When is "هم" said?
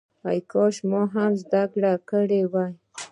1.13-1.31